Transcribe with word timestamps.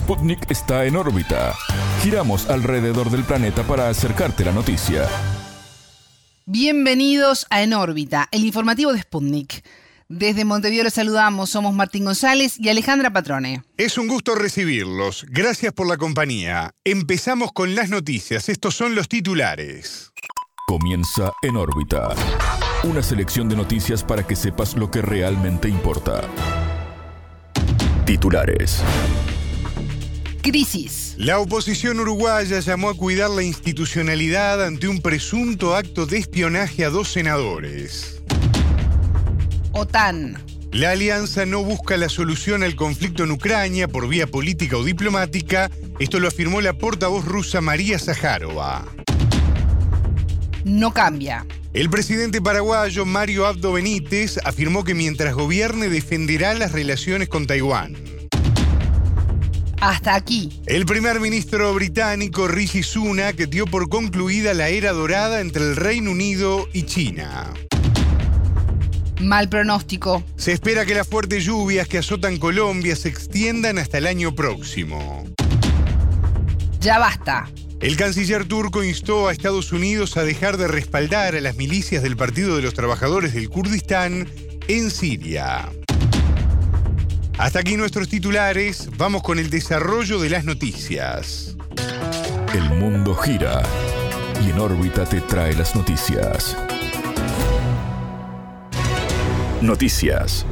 Sputnik 0.00 0.50
está 0.50 0.86
en 0.86 0.96
órbita. 0.96 1.54
Giramos 2.02 2.48
alrededor 2.48 3.10
del 3.10 3.22
planeta 3.22 3.62
para 3.64 3.90
acercarte 3.90 4.46
la 4.46 4.50
noticia. 4.50 5.06
Bienvenidos 6.46 7.46
a 7.50 7.62
En 7.62 7.74
órbita, 7.74 8.26
el 8.32 8.44
informativo 8.44 8.94
de 8.94 9.02
Sputnik. 9.02 9.62
Desde 10.08 10.46
Montevideo 10.46 10.84
les 10.84 10.94
saludamos, 10.94 11.50
somos 11.50 11.74
Martín 11.74 12.06
González 12.06 12.58
y 12.58 12.70
Alejandra 12.70 13.12
Patrone. 13.12 13.62
Es 13.76 13.98
un 13.98 14.08
gusto 14.08 14.34
recibirlos, 14.34 15.26
gracias 15.28 15.74
por 15.74 15.86
la 15.86 15.98
compañía. 15.98 16.70
Empezamos 16.82 17.52
con 17.52 17.74
las 17.74 17.90
noticias, 17.90 18.48
estos 18.48 18.74
son 18.74 18.94
los 18.94 19.06
titulares. 19.06 20.12
Comienza 20.66 21.30
En 21.42 21.56
órbita, 21.56 22.08
una 22.84 23.02
selección 23.02 23.50
de 23.50 23.56
noticias 23.56 24.02
para 24.02 24.26
que 24.26 24.34
sepas 24.34 24.76
lo 24.76 24.90
que 24.90 25.02
realmente 25.02 25.68
importa. 25.68 26.22
Titulares. 28.06 28.82
Crisis. 30.42 31.14
La 31.16 31.38
oposición 31.38 32.00
uruguaya 32.00 32.60
llamó 32.60 32.88
a 32.88 32.94
cuidar 32.94 33.30
la 33.30 33.42
institucionalidad 33.42 34.64
ante 34.64 34.88
un 34.88 35.00
presunto 35.00 35.74
acto 35.74 36.06
de 36.06 36.18
espionaje 36.18 36.84
a 36.84 36.90
dos 36.90 37.12
senadores. 37.12 38.22
OTAN. 39.72 40.42
La 40.72 40.92
alianza 40.92 41.46
no 41.46 41.64
busca 41.64 41.96
la 41.96 42.08
solución 42.08 42.62
al 42.62 42.76
conflicto 42.76 43.24
en 43.24 43.32
Ucrania 43.32 43.88
por 43.88 44.08
vía 44.08 44.26
política 44.26 44.76
o 44.76 44.84
diplomática, 44.84 45.70
esto 45.98 46.20
lo 46.20 46.28
afirmó 46.28 46.60
la 46.60 46.74
portavoz 46.74 47.24
rusa 47.24 47.60
María 47.60 47.98
Zaharova. 47.98 48.86
No 50.64 50.92
cambia. 50.92 51.44
El 51.72 51.88
presidente 51.90 52.40
paraguayo 52.40 53.04
Mario 53.04 53.46
Abdo 53.46 53.72
Benítez 53.72 54.38
afirmó 54.44 54.84
que 54.84 54.94
mientras 54.94 55.34
gobierne 55.34 55.88
defenderá 55.88 56.54
las 56.54 56.72
relaciones 56.72 57.28
con 57.28 57.46
Taiwán. 57.46 57.96
Hasta 59.80 60.14
aquí. 60.14 60.60
El 60.66 60.84
primer 60.84 61.20
ministro 61.20 61.72
británico 61.72 62.46
Rishi 62.46 62.82
Sunak 62.82 63.36
dio 63.48 63.66
por 63.66 63.88
concluida 63.88 64.52
la 64.52 64.68
era 64.68 64.92
dorada 64.92 65.40
entre 65.40 65.62
el 65.62 65.76
Reino 65.76 66.10
Unido 66.10 66.68
y 66.74 66.82
China. 66.82 67.52
Mal 69.20 69.48
pronóstico. 69.48 70.22
Se 70.36 70.52
espera 70.52 70.84
que 70.84 70.94
las 70.94 71.08
fuertes 71.08 71.44
lluvias 71.44 71.88
que 71.88 71.98
azotan 71.98 72.36
Colombia 72.36 72.94
se 72.94 73.08
extiendan 73.08 73.78
hasta 73.78 73.98
el 73.98 74.06
año 74.06 74.34
próximo. 74.34 75.24
Ya 76.80 76.98
basta. 76.98 77.48
El 77.80 77.96
canciller 77.96 78.44
turco 78.44 78.84
instó 78.84 79.28
a 79.28 79.32
Estados 79.32 79.72
Unidos 79.72 80.18
a 80.18 80.24
dejar 80.24 80.58
de 80.58 80.68
respaldar 80.68 81.34
a 81.34 81.40
las 81.40 81.56
milicias 81.56 82.02
del 82.02 82.16
Partido 82.16 82.56
de 82.56 82.62
los 82.62 82.74
Trabajadores 82.74 83.32
del 83.32 83.48
Kurdistán 83.48 84.28
en 84.68 84.90
Siria. 84.90 85.70
Hasta 87.40 87.60
aquí 87.60 87.78
nuestros 87.78 88.06
titulares, 88.10 88.90
vamos 88.98 89.22
con 89.22 89.38
el 89.38 89.48
desarrollo 89.48 90.20
de 90.20 90.28
las 90.28 90.44
noticias. 90.44 91.56
El 92.52 92.68
mundo 92.68 93.14
gira 93.14 93.62
y 94.44 94.50
en 94.50 94.58
órbita 94.58 95.06
te 95.06 95.22
trae 95.22 95.54
las 95.54 95.74
noticias. 95.74 96.54
Noticias. 99.62 100.44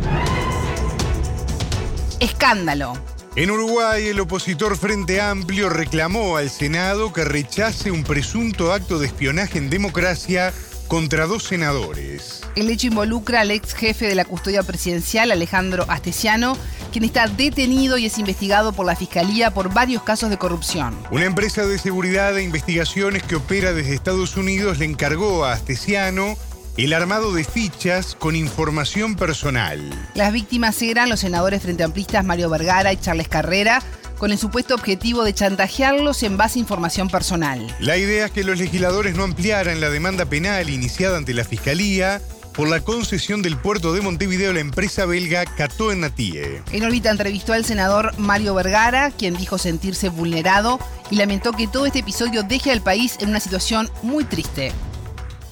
Escándalo. 2.20 2.94
En 3.36 3.50
Uruguay, 3.50 4.06
el 4.06 4.20
opositor 4.20 4.74
Frente 4.78 5.20
Amplio 5.20 5.68
reclamó 5.68 6.38
al 6.38 6.48
Senado 6.48 7.12
que 7.12 7.24
rechace 7.24 7.90
un 7.90 8.02
presunto 8.02 8.72
acto 8.72 8.98
de 8.98 9.08
espionaje 9.08 9.58
en 9.58 9.68
democracia 9.68 10.54
contra 10.88 11.26
dos 11.26 11.44
senadores. 11.44 12.40
El 12.56 12.70
hecho 12.70 12.86
involucra 12.88 13.42
al 13.42 13.50
ex 13.50 13.74
jefe 13.74 14.06
de 14.06 14.14
la 14.14 14.24
custodia 14.24 14.62
presidencial, 14.62 15.30
Alejandro 15.30 15.84
Astesiano, 15.86 16.56
quien 16.88 17.04
está 17.04 17.26
detenido 17.26 17.98
y 17.98 18.06
es 18.06 18.18
investigado 18.18 18.72
por 18.72 18.86
la 18.86 18.96
Fiscalía 18.96 19.52
por 19.52 19.72
varios 19.72 20.02
casos 20.02 20.30
de 20.30 20.38
corrupción. 20.38 20.96
Una 21.10 21.24
empresa 21.24 21.66
de 21.66 21.78
seguridad 21.78 22.36
e 22.36 22.42
investigaciones 22.42 23.22
que 23.22 23.36
opera 23.36 23.72
desde 23.72 23.94
Estados 23.94 24.36
Unidos 24.36 24.78
le 24.78 24.84
encargó 24.84 25.44
a 25.44 25.52
Astesiano 25.52 26.36
el 26.76 26.92
armado 26.92 27.32
de 27.32 27.42
fichas 27.42 28.14
con 28.14 28.36
información 28.36 29.16
personal. 29.16 29.80
Las 30.14 30.32
víctimas 30.32 30.80
eran 30.80 31.08
los 31.08 31.20
senadores 31.20 31.60
frente 31.60 31.82
amplistas 31.82 32.24
Mario 32.24 32.48
Vergara 32.50 32.92
y 32.92 32.96
Charles 32.96 33.28
Carrera, 33.28 33.82
con 34.16 34.30
el 34.30 34.38
supuesto 34.38 34.74
objetivo 34.74 35.24
de 35.24 35.34
chantajearlos 35.34 36.22
en 36.22 36.36
base 36.36 36.58
a 36.58 36.62
información 36.62 37.08
personal. 37.08 37.66
La 37.80 37.96
idea 37.96 38.26
es 38.26 38.30
que 38.30 38.44
los 38.44 38.58
legisladores 38.58 39.14
no 39.14 39.24
ampliaran 39.24 39.80
la 39.80 39.90
demanda 39.90 40.26
penal 40.26 40.70
iniciada 40.70 41.16
ante 41.16 41.34
la 41.34 41.44
Fiscalía 41.44 42.20
por 42.58 42.68
la 42.68 42.80
concesión 42.80 43.40
del 43.40 43.56
puerto 43.56 43.92
de 43.92 44.00
Montevideo 44.00 44.50
a 44.50 44.54
la 44.54 44.58
empresa 44.58 45.06
belga 45.06 45.44
Cato 45.44 45.94
Natie. 45.94 46.60
En 46.72 46.82
órbita 46.82 47.08
entrevistó 47.08 47.52
al 47.52 47.64
senador 47.64 48.18
Mario 48.18 48.52
Vergara, 48.56 49.12
quien 49.16 49.34
dijo 49.34 49.58
sentirse 49.58 50.08
vulnerado 50.08 50.80
y 51.08 51.14
lamentó 51.14 51.52
que 51.52 51.68
todo 51.68 51.86
este 51.86 52.00
episodio 52.00 52.42
deje 52.42 52.72
al 52.72 52.82
país 52.82 53.16
en 53.22 53.28
una 53.28 53.38
situación 53.38 53.86
muy 54.02 54.24
triste. 54.24 54.72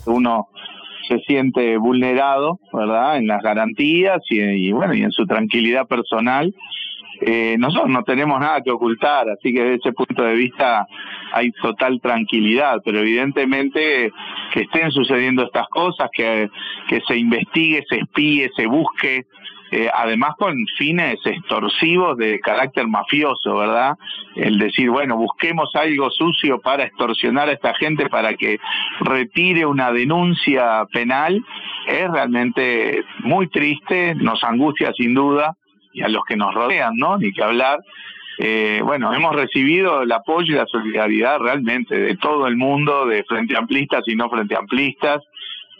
Uno 0.05 0.49
se 1.07 1.19
siente 1.21 1.77
vulnerado, 1.77 2.59
¿verdad? 2.73 3.19
En 3.19 3.29
las 3.29 3.41
garantías 3.41 4.21
y, 4.29 4.73
bueno, 4.73 4.93
y 4.93 5.03
en 5.03 5.13
su 5.13 5.27
tranquilidad 5.27 5.87
personal. 5.87 6.53
Eh, 7.21 7.57
nosotros 7.59 7.89
no 7.89 8.03
tenemos 8.03 8.41
nada 8.41 8.61
que 8.63 8.71
ocultar, 8.71 9.29
así 9.31 9.53
que 9.53 9.63
desde 9.63 9.77
ese 9.77 9.93
punto 9.93 10.23
de 10.23 10.35
vista 10.35 10.87
hay 11.33 11.51
total 11.53 12.01
tranquilidad, 12.01 12.81
pero 12.85 12.99
evidentemente 12.99 14.13
que 14.53 14.61
estén 14.63 14.91
sucediendo 14.91 15.45
estas 15.45 15.69
cosas, 15.69 16.11
que, 16.13 16.51
que 16.89 17.01
se 17.07 17.17
investigue, 17.17 17.85
se 17.89 17.97
espíe, 17.97 18.51
se 18.57 18.67
busque, 18.67 19.27
eh, 19.73 19.89
además 19.93 20.35
con 20.39 20.55
fines 20.79 21.17
extorsivos 21.25 22.17
de 22.17 22.39
carácter 22.41 22.87
mafioso, 22.87 23.57
¿verdad? 23.57 23.97
El 24.37 24.59
decir, 24.59 24.91
bueno, 24.91 25.17
busquemos 25.17 25.75
algo 25.75 26.11
sucio 26.11 26.61
para 26.61 26.85
extorsionar 26.85 27.49
a 27.49 27.53
esta 27.53 27.75
gente 27.75 28.09
para 28.09 28.35
que 28.35 28.59
retire 29.01 29.67
una 29.67 29.91
denuncia 29.91 30.87
penal, 30.93 31.45
es 31.89 32.11
realmente 32.11 33.05
muy 33.21 33.49
triste, 33.49 34.15
nos 34.15 34.45
angustia 34.45 34.93
sin 34.93 35.15
duda, 35.15 35.57
y 35.97 36.03
a 36.03 36.09
los 36.09 36.23
que 36.25 36.37
nos 36.37 36.55
rodean, 36.55 36.95
¿no? 36.97 37.17
Ni 37.17 37.33
que 37.33 37.43
hablar. 37.43 37.81
Eh, 38.39 38.81
bueno, 38.85 39.15
hemos 39.15 39.35
recibido 39.35 40.03
el 40.03 40.13
apoyo 40.13 40.53
y 40.53 40.59
la 40.59 40.67
solidaridad 40.67 41.39
realmente 41.39 41.99
de 41.99 42.17
todo 42.17 42.47
el 42.47 42.57
mundo, 42.57 43.07
de 43.07 43.25
frente 43.25 43.57
amplistas 43.57 44.03
y 44.07 44.15
no 44.15 44.29
frente 44.29 44.55
amplistas, 44.55 45.23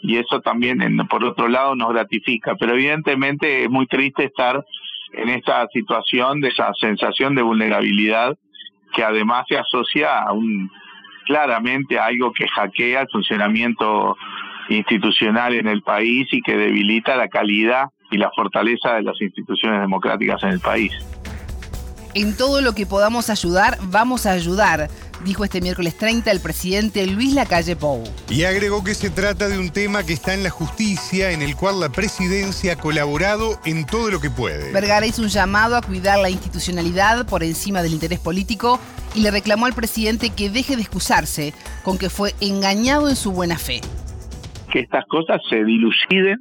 y 0.01 0.17
eso 0.17 0.41
también 0.41 0.79
por 1.07 1.23
otro 1.23 1.47
lado 1.47 1.75
nos 1.75 1.93
gratifica, 1.93 2.55
pero 2.55 2.73
evidentemente 2.73 3.63
es 3.63 3.69
muy 3.69 3.85
triste 3.85 4.25
estar 4.25 4.65
en 5.13 5.29
esta 5.29 5.67
situación 5.67 6.41
de 6.41 6.49
esa 6.49 6.71
sensación 6.79 7.35
de 7.35 7.43
vulnerabilidad 7.43 8.35
que 8.93 9.03
además 9.03 9.45
se 9.47 9.57
asocia 9.57 10.19
a 10.23 10.31
un 10.33 10.71
claramente 11.25 11.99
a 11.99 12.05
algo 12.05 12.31
que 12.31 12.47
hackea 12.47 13.01
el 13.01 13.09
funcionamiento 13.09 14.17
institucional 14.69 15.53
en 15.53 15.67
el 15.67 15.81
país 15.83 16.27
y 16.31 16.41
que 16.41 16.57
debilita 16.57 17.15
la 17.15 17.27
calidad 17.27 17.89
y 18.11 18.17
la 18.17 18.31
fortaleza 18.35 18.93
de 18.93 19.03
las 19.03 19.19
instituciones 19.21 19.81
democráticas 19.81 20.41
en 20.43 20.49
el 20.49 20.59
país. 20.59 20.91
En 22.13 22.35
todo 22.35 22.61
lo 22.61 22.73
que 22.73 22.87
podamos 22.87 23.29
ayudar, 23.29 23.77
vamos 23.83 24.25
a 24.25 24.31
ayudar, 24.31 24.89
dijo 25.23 25.43
este 25.43 25.61
miércoles 25.61 25.95
30 25.97 26.31
el 26.31 26.39
presidente 26.39 27.05
Luis 27.05 27.35
Lacalle 27.35 27.75
Pou. 27.75 28.03
Y 28.27 28.43
agregó 28.43 28.83
que 28.83 28.95
se 28.95 29.11
trata 29.11 29.47
de 29.47 29.59
un 29.59 29.69
tema 29.69 30.03
que 30.03 30.13
está 30.13 30.33
en 30.33 30.41
la 30.41 30.49
justicia, 30.49 31.31
en 31.31 31.43
el 31.43 31.55
cual 31.55 31.79
la 31.79 31.89
presidencia 31.89 32.73
ha 32.73 32.75
colaborado 32.75 33.59
en 33.65 33.85
todo 33.85 34.09
lo 34.09 34.19
que 34.19 34.31
puede. 34.31 34.71
Vergara 34.71 35.05
hizo 35.05 35.21
un 35.21 35.27
llamado 35.27 35.75
a 35.75 35.81
cuidar 35.83 36.17
la 36.17 36.31
institucionalidad 36.31 37.27
por 37.27 37.43
encima 37.43 37.83
del 37.83 37.93
interés 37.93 38.19
político 38.19 38.79
y 39.13 39.21
le 39.21 39.29
reclamó 39.29 39.67
al 39.67 39.73
presidente 39.73 40.31
que 40.31 40.49
deje 40.49 40.75
de 40.75 40.81
excusarse 40.81 41.53
con 41.83 41.99
que 41.99 42.09
fue 42.09 42.33
engañado 42.41 43.09
en 43.09 43.15
su 43.15 43.31
buena 43.31 43.59
fe. 43.59 43.81
Que 44.71 44.79
estas 44.79 45.05
cosas 45.05 45.39
se 45.49 45.63
diluciden, 45.63 46.37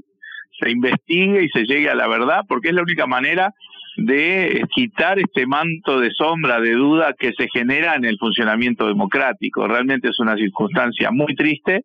se 0.59 0.71
investigue 0.71 1.45
y 1.45 1.49
se 1.49 1.65
llegue 1.65 1.91
a 1.91 1.95
la 1.95 2.09
verdad, 2.09 2.43
porque 2.49 2.69
es 2.69 2.75
la 2.75 2.83
única 2.83 3.07
manera 3.07 3.53
de 3.97 4.63
quitar 4.75 5.19
este 5.19 5.47
manto 5.47 6.01
de 6.01 6.11
sombra, 6.11 6.61
de 6.61 6.73
duda 6.73 7.15
que 7.19 7.33
se 7.33 7.49
genera 7.49 7.95
en 7.95 8.05
el 8.05 8.19
funcionamiento 8.19 8.87
democrático. 8.87 9.67
Realmente 9.67 10.09
es 10.09 10.19
una 10.21 10.37
circunstancia 10.37 11.11
muy 11.11 11.35
triste, 11.35 11.85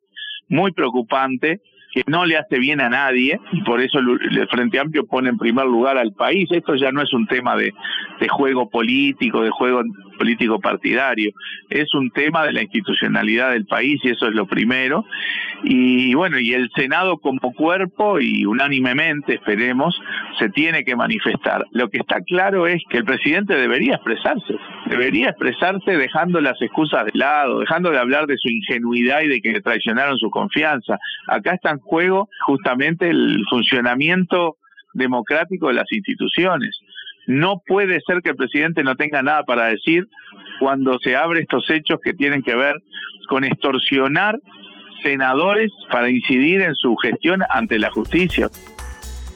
muy 0.50 0.74
preocupante, 0.74 1.62
que 1.92 2.04
no 2.08 2.26
le 2.26 2.38
hace 2.38 2.58
bien 2.60 2.82
a 2.82 2.90
nadie 2.90 3.40
y 3.52 3.62
por 3.64 3.82
eso 3.82 4.00
el 4.00 4.48
Frente 4.50 4.80
Amplio 4.80 5.06
pone 5.06 5.30
en 5.30 5.38
primer 5.38 5.66
lugar 5.66 5.98
al 5.98 6.14
país. 6.14 6.50
Esto 6.52 6.76
ya 6.76 6.92
no 6.92 7.02
es 7.02 7.14
un 7.14 7.28
tema 7.28 7.56
de, 7.56 7.74
de 8.20 8.28
juego 8.30 8.70
político, 8.70 9.42
de 9.42 9.50
juego 9.50 9.84
político 10.22 10.60
partidario, 10.60 11.32
es 11.70 11.92
un 11.96 12.12
tema 12.12 12.46
de 12.46 12.54
la 12.54 12.62
institucionalidad 12.62 13.54
del 13.54 13.66
país 13.66 14.00
y 14.04 14.10
eso 14.10 14.28
es 14.28 14.36
lo 14.36 14.46
primero. 14.46 15.04
Y 15.64 16.14
bueno, 16.14 16.40
y 16.40 16.54
el 16.54 16.70
Senado 16.76 17.18
como 17.18 17.54
cuerpo 17.54 18.20
y 18.20 18.46
unánimemente, 18.46 19.36
esperemos, 19.36 20.00
se 20.38 20.50
tiene 20.50 20.84
que 20.84 20.96
manifestar. 20.96 21.66
Lo 21.72 21.90
que 21.90 21.98
está 21.98 22.22
claro 22.22 22.68
es 22.68 22.84
que 22.90 22.98
el 22.98 23.06
presidente 23.06 23.56
debería 23.56 23.96
expresarse, 23.96 24.56
debería 24.92 25.30
expresarse 25.30 25.92
dejando 25.96 26.42
las 26.42 26.62
excusas 26.62 27.06
de 27.06 27.12
lado, 27.14 27.60
dejando 27.60 27.92
de 27.92 27.98
hablar 27.98 28.28
de 28.28 28.36
su 28.38 28.50
ingenuidad 28.50 29.22
y 29.22 29.30
de 29.30 29.42
que 29.42 29.62
traicionaron 29.62 30.18
su 30.18 30.30
confianza. 30.30 31.00
Acá 31.28 31.54
está 31.54 31.72
en 31.72 31.80
juego 31.80 32.28
justamente 32.46 33.10
el 33.10 33.42
funcionamiento 33.50 34.58
democrático 34.94 35.70
de 35.70 35.76
las 35.76 35.90
instituciones 35.90 36.78
No 37.26 37.62
puede 37.66 38.02
ser 38.06 38.22
que 38.22 38.32
el 38.32 38.36
presidente 38.36 38.84
no 38.84 38.96
tenga 38.96 39.24
nada 39.24 39.44
para 39.44 39.68
decir 39.68 40.06
cuando 40.60 41.00
se 41.00 41.16
abre 41.16 41.40
estos 41.40 41.70
hechos 41.70 42.00
que 42.04 42.14
tienen 42.14 42.44
que 42.44 42.56
ver 42.56 42.76
con 43.30 43.46
extorsionar 43.46 44.38
senadores 45.02 45.72
para 45.90 46.10
incidir 46.10 46.62
en 46.62 46.76
su 46.76 46.96
gestión 46.98 47.42
ante 47.50 47.80
la 47.80 47.90
justicia. 47.92 48.50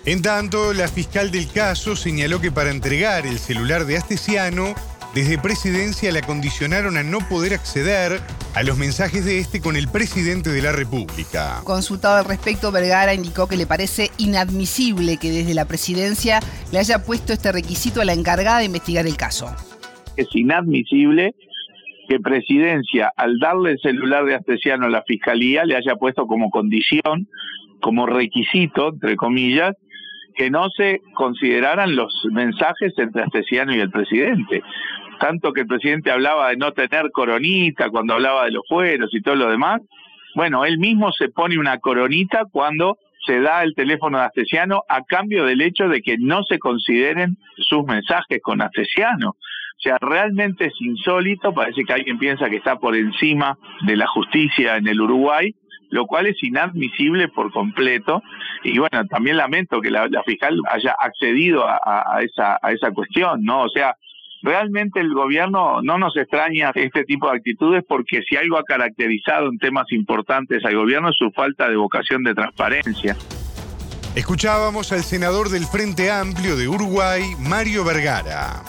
En 0.06 0.22
tanto, 0.22 0.74
la 0.74 0.88
fiscal 0.88 1.31
del 1.31 1.48
caso 1.51 1.96
señaló 1.96 2.42
que 2.42 2.51
para 2.51 2.69
entregar 2.69 3.25
el 3.25 3.40
celular 3.40 3.86
de 3.86 3.98
Astesiano, 3.98 4.75
desde 5.16 5.38
presidencia 5.38 6.12
la 6.12 6.22
condicionaron 6.22 6.98
a 6.98 7.04
no 7.04 7.20
poder 7.30 7.54
acceder 7.54 8.20
a 8.54 8.64
los 8.64 8.78
mensajes 8.78 9.24
de 9.24 9.40
este 9.40 9.62
con 9.62 9.78
el 9.78 9.88
presidente 9.88 10.50
de 10.50 10.62
la 10.62 10.74
República. 10.74 11.62
Consultado 11.64 12.18
al 12.18 12.26
respecto, 12.26 12.70
Vergara 12.70 13.14
indicó 13.14 13.48
que 13.48 13.56
le 13.56 13.66
parece 13.66 14.12
inadmisible 14.18 15.16
que 15.16 15.32
desde 15.32 15.54
la 15.54 15.64
presidencia 15.64 16.42
le 16.74 16.80
haya 16.80 17.00
puesto 17.00 17.32
este 17.32 17.54
requisito 17.54 18.02
a 18.02 18.06
la 18.06 18.12
encargada 18.12 18.60
de 18.60 18.66
investigar 18.66 19.08
el 19.08 19.16
caso. 19.16 19.48
Es 20.18 20.28
inadmisible 20.36 21.34
que 22.10 22.20
presidencia, 22.20 23.10
al 23.16 23.40
darle 23.40 23.72
el 23.72 23.80
celular 23.80 24.26
de 24.26 24.36
Astesiano 24.36 24.88
a 24.88 24.90
la 24.90 25.04
fiscalía, 25.04 25.64
le 25.64 25.78
haya 25.78 25.96
puesto 25.96 26.28
como 26.28 26.50
condición, 26.50 27.30
como 27.80 28.06
requisito, 28.06 28.90
entre 28.90 29.16
comillas, 29.16 29.76
que 30.36 30.50
no 30.50 30.70
se 30.76 31.00
consideraran 31.14 31.96
los 31.96 32.14
mensajes 32.34 32.94
entre 32.98 33.24
Astesiano 33.24 33.74
y 33.74 33.80
el 33.80 33.90
presidente 33.90 34.62
tanto 35.20 35.54
que 35.54 35.62
el 35.62 35.68
presidente 35.68 36.12
hablaba 36.12 36.50
de 36.50 36.58
no 36.58 36.72
tener 36.72 37.12
coronita 37.12 37.90
cuando 37.90 38.14
hablaba 38.14 38.46
de 38.46 38.52
los 38.52 38.64
fueros 38.68 39.14
y 39.14 39.22
todo 39.22 39.36
lo 39.36 39.50
demás, 39.50 39.82
bueno, 40.36 40.66
él 40.66 40.78
mismo 40.78 41.12
se 41.14 41.30
pone 41.30 41.58
una 41.58 41.80
coronita 41.80 42.44
cuando 42.52 42.98
se 43.26 43.40
da 43.40 43.64
el 43.64 43.74
teléfono 43.74 44.20
de 44.20 44.26
Astesiano 44.26 44.84
a 44.88 45.02
cambio 45.04 45.46
del 45.46 45.62
hecho 45.62 45.88
de 45.88 46.02
que 46.02 46.18
no 46.18 46.44
se 46.44 46.60
consideren 46.60 47.38
sus 47.58 47.86
mensajes 47.86 48.40
con 48.42 48.62
Astesiano. 48.62 49.30
O 49.30 49.82
sea, 49.82 49.98
realmente 50.00 50.66
es 50.66 50.74
insólito, 50.80 51.54
parece 51.54 51.84
que 51.84 51.94
alguien 51.94 52.18
piensa 52.18 52.50
que 52.50 52.58
está 52.58 52.78
por 52.78 52.96
encima 52.96 53.58
de 53.86 53.96
la 53.96 54.08
justicia 54.08 54.78
en 54.78 54.88
el 54.88 55.02
Uruguay, 55.02 55.56
lo 55.90 56.06
cual 56.06 56.28
es 56.28 56.42
inadmisible 56.44 57.28
por 57.30 57.52
completo. 57.52 58.22
Y 58.64 58.78
bueno, 58.78 59.06
también 59.10 59.38
lamento 59.38 59.82
que 59.82 59.92
la, 59.92 60.08
fiscal 60.26 60.60
haya 60.70 60.96
accedido 61.00 61.66
a, 61.68 62.20
esa, 62.22 62.58
a 62.62 62.72
esa 62.72 62.92
cuestión, 62.92 63.44
¿no? 63.44 63.64
O 63.64 63.70
sea, 63.70 63.96
Realmente 64.46 65.00
el 65.00 65.12
gobierno 65.12 65.82
no 65.82 65.98
nos 65.98 66.16
extraña 66.16 66.72
este 66.76 67.04
tipo 67.04 67.28
de 67.32 67.38
actitudes 67.38 67.84
porque 67.88 68.22
si 68.30 68.36
algo 68.36 68.60
ha 68.60 68.64
caracterizado 68.64 69.48
en 69.48 69.58
temas 69.58 69.92
importantes 69.92 70.64
al 70.64 70.76
gobierno 70.76 71.10
es 71.10 71.16
su 71.18 71.32
falta 71.32 71.68
de 71.68 71.76
vocación 71.76 72.24
de 72.24 72.36
transparencia. 72.36 73.18
Escuchábamos 74.16 74.92
al 74.92 75.02
senador 75.02 75.50
del 75.50 75.66
Frente 75.66 76.12
Amplio 76.12 76.56
de 76.56 76.68
Uruguay, 76.68 77.24
Mario 77.40 77.84
Vergara. 77.84 78.62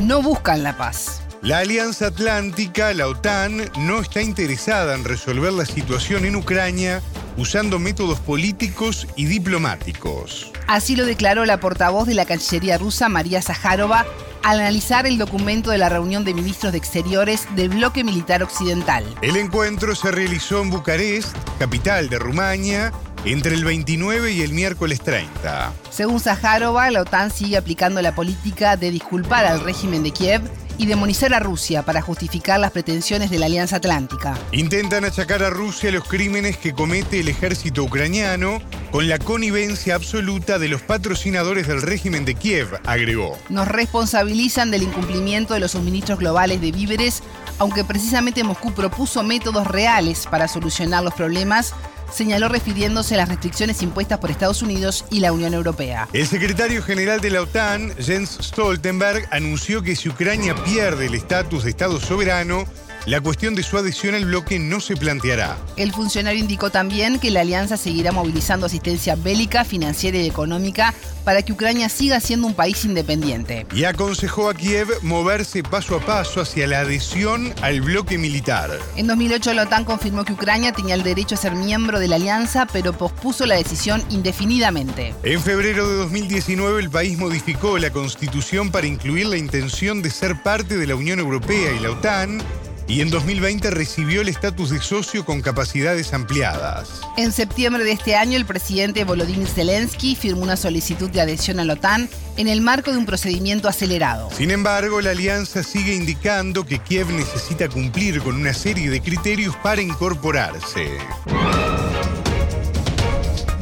No 0.00 0.20
buscan 0.20 0.64
la 0.64 0.76
paz. 0.76 1.24
La 1.40 1.58
Alianza 1.58 2.08
Atlántica, 2.08 2.92
la 2.92 3.06
OTAN, 3.06 3.62
no 3.78 4.00
está 4.00 4.20
interesada 4.20 4.96
en 4.96 5.04
resolver 5.04 5.52
la 5.52 5.64
situación 5.64 6.24
en 6.24 6.34
Ucrania 6.34 7.02
usando 7.40 7.78
métodos 7.78 8.20
políticos 8.20 9.08
y 9.16 9.24
diplomáticos. 9.24 10.52
Así 10.66 10.94
lo 10.94 11.06
declaró 11.06 11.46
la 11.46 11.58
portavoz 11.58 12.06
de 12.06 12.12
la 12.12 12.26
Cancillería 12.26 12.76
rusa, 12.76 13.08
María 13.08 13.40
Zaharova, 13.40 14.04
al 14.42 14.60
analizar 14.60 15.06
el 15.06 15.16
documento 15.16 15.70
de 15.70 15.78
la 15.78 15.88
reunión 15.88 16.22
de 16.26 16.34
ministros 16.34 16.72
de 16.72 16.78
Exteriores 16.78 17.46
del 17.56 17.70
bloque 17.70 18.04
militar 18.04 18.42
occidental. 18.42 19.06
El 19.22 19.38
encuentro 19.38 19.94
se 19.94 20.10
realizó 20.10 20.60
en 20.60 20.68
Bucarest, 20.68 21.34
capital 21.58 22.10
de 22.10 22.18
Rumania, 22.18 22.92
entre 23.24 23.54
el 23.54 23.64
29 23.64 24.32
y 24.32 24.42
el 24.42 24.52
miércoles 24.52 25.00
30. 25.00 25.72
Según 25.90 26.20
Zaharova, 26.20 26.90
la 26.90 27.00
OTAN 27.00 27.30
sigue 27.30 27.56
aplicando 27.56 28.02
la 28.02 28.14
política 28.14 28.76
de 28.76 28.90
disculpar 28.90 29.46
al 29.46 29.60
régimen 29.60 30.02
de 30.02 30.10
Kiev 30.10 30.42
y 30.80 30.86
demonizar 30.86 31.34
a 31.34 31.40
Rusia 31.40 31.82
para 31.82 32.00
justificar 32.00 32.58
las 32.58 32.70
pretensiones 32.70 33.28
de 33.28 33.38
la 33.38 33.44
Alianza 33.44 33.76
Atlántica. 33.76 34.38
Intentan 34.50 35.04
achacar 35.04 35.42
a 35.42 35.50
Rusia 35.50 35.92
los 35.92 36.04
crímenes 36.04 36.56
que 36.56 36.72
comete 36.72 37.20
el 37.20 37.28
ejército 37.28 37.84
ucraniano 37.84 38.62
con 38.90 39.06
la 39.06 39.18
connivencia 39.18 39.94
absoluta 39.94 40.58
de 40.58 40.68
los 40.68 40.80
patrocinadores 40.80 41.68
del 41.68 41.82
régimen 41.82 42.24
de 42.24 42.34
Kiev, 42.34 42.80
agregó. 42.86 43.36
Nos 43.50 43.68
responsabilizan 43.68 44.70
del 44.70 44.84
incumplimiento 44.84 45.52
de 45.52 45.60
los 45.60 45.72
suministros 45.72 46.18
globales 46.18 46.62
de 46.62 46.72
víveres, 46.72 47.22
aunque 47.58 47.84
precisamente 47.84 48.42
Moscú 48.42 48.72
propuso 48.72 49.22
métodos 49.22 49.66
reales 49.66 50.26
para 50.30 50.48
solucionar 50.48 51.04
los 51.04 51.12
problemas 51.12 51.74
señaló 52.12 52.48
refiriéndose 52.48 53.14
a 53.14 53.18
las 53.18 53.28
restricciones 53.28 53.82
impuestas 53.82 54.18
por 54.18 54.30
Estados 54.30 54.62
Unidos 54.62 55.04
y 55.10 55.20
la 55.20 55.32
Unión 55.32 55.54
Europea. 55.54 56.08
El 56.12 56.26
secretario 56.26 56.82
general 56.82 57.20
de 57.20 57.30
la 57.30 57.42
OTAN, 57.42 57.94
Jens 57.98 58.38
Stoltenberg, 58.40 59.28
anunció 59.30 59.82
que 59.82 59.96
si 59.96 60.08
Ucrania 60.08 60.54
pierde 60.64 61.06
el 61.06 61.14
estatus 61.14 61.64
de 61.64 61.70
Estado 61.70 62.00
soberano, 62.00 62.66
la 63.06 63.20
cuestión 63.20 63.54
de 63.54 63.62
su 63.62 63.78
adhesión 63.78 64.14
al 64.14 64.24
bloque 64.24 64.58
no 64.58 64.80
se 64.80 64.96
planteará. 64.96 65.56
El 65.76 65.92
funcionario 65.92 66.40
indicó 66.40 66.70
también 66.70 67.18
que 67.18 67.30
la 67.30 67.40
alianza 67.40 67.76
seguirá 67.76 68.12
movilizando 68.12 68.66
asistencia 68.66 69.16
bélica, 69.16 69.64
financiera 69.64 70.18
y 70.18 70.26
económica 70.26 70.94
para 71.24 71.42
que 71.42 71.52
Ucrania 71.52 71.88
siga 71.88 72.20
siendo 72.20 72.46
un 72.46 72.54
país 72.54 72.84
independiente. 72.84 73.66
Y 73.74 73.84
aconsejó 73.84 74.48
a 74.48 74.54
Kiev 74.54 74.88
moverse 75.02 75.62
paso 75.62 75.96
a 75.96 76.00
paso 76.00 76.40
hacia 76.40 76.66
la 76.66 76.80
adhesión 76.80 77.54
al 77.62 77.80
bloque 77.80 78.18
militar. 78.18 78.70
En 78.96 79.06
2008 79.06 79.52
la 79.54 79.64
OTAN 79.64 79.84
confirmó 79.84 80.24
que 80.24 80.32
Ucrania 80.32 80.72
tenía 80.72 80.94
el 80.94 81.02
derecho 81.02 81.34
a 81.34 81.38
ser 81.38 81.54
miembro 81.54 81.98
de 82.00 82.08
la 82.08 82.16
alianza, 82.16 82.66
pero 82.72 82.92
pospuso 82.92 83.46
la 83.46 83.56
decisión 83.56 84.02
indefinidamente. 84.10 85.14
En 85.22 85.40
febrero 85.40 85.88
de 85.88 85.96
2019 85.96 86.80
el 86.80 86.90
país 86.90 87.18
modificó 87.18 87.78
la 87.78 87.90
constitución 87.90 88.70
para 88.70 88.86
incluir 88.86 89.26
la 89.26 89.36
intención 89.36 90.02
de 90.02 90.10
ser 90.10 90.42
parte 90.42 90.76
de 90.76 90.86
la 90.86 90.94
Unión 90.94 91.18
Europea 91.18 91.72
y 91.72 91.80
la 91.80 91.90
OTAN 91.90 92.42
y 92.90 93.02
en 93.02 93.10
2020 93.10 93.70
recibió 93.70 94.20
el 94.20 94.28
estatus 94.28 94.70
de 94.70 94.80
socio 94.80 95.24
con 95.24 95.42
capacidades 95.42 96.12
ampliadas. 96.12 97.00
En 97.16 97.30
septiembre 97.30 97.84
de 97.84 97.92
este 97.92 98.16
año, 98.16 98.36
el 98.36 98.44
presidente 98.44 99.04
Volodymyr 99.04 99.46
Zelensky 99.46 100.16
firmó 100.16 100.42
una 100.42 100.56
solicitud 100.56 101.08
de 101.08 101.20
adhesión 101.20 101.60
a 101.60 101.64
la 101.64 101.74
OTAN 101.74 102.08
en 102.36 102.48
el 102.48 102.62
marco 102.62 102.90
de 102.90 102.98
un 102.98 103.06
procedimiento 103.06 103.68
acelerado. 103.68 104.28
Sin 104.32 104.50
embargo, 104.50 105.00
la 105.00 105.10
alianza 105.10 105.62
sigue 105.62 105.94
indicando 105.94 106.66
que 106.66 106.80
Kiev 106.80 107.12
necesita 107.12 107.68
cumplir 107.68 108.22
con 108.22 108.34
una 108.34 108.52
serie 108.52 108.90
de 108.90 109.00
criterios 109.00 109.54
para 109.62 109.82
incorporarse 109.82 110.98